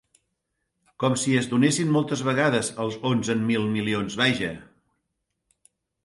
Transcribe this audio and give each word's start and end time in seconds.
Com 1.01 1.17
si 1.23 1.33
es 1.41 1.49
donessin 1.51 1.91
moltes 1.95 2.23
vegades 2.29 2.71
els 2.85 2.97
onzen 3.09 3.43
mil 3.51 3.67
milions, 3.75 4.17
vaja. 4.23 4.49